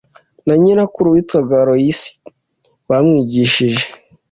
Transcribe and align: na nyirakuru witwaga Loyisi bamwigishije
na 0.45 0.53
nyirakuru 0.61 1.07
witwaga 1.15 1.55
Loyisi 1.67 2.11
bamwigishije 2.89 3.85